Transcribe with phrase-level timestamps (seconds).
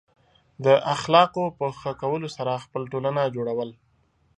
[0.65, 3.69] د اخلاقو په ښه کولو سره خپل ټولنه جوړول.